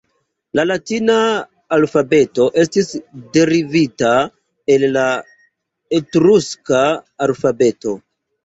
[0.59, 1.17] La Latina
[1.77, 2.89] alfabeto estis
[3.37, 4.15] derivita
[4.77, 5.07] el la
[6.01, 6.83] Etruska
[7.29, 7.95] alfabeto.